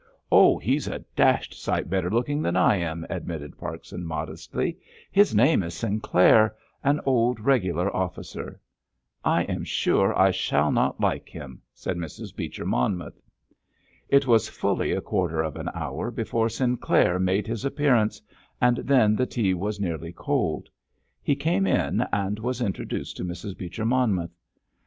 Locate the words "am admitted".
2.77-3.55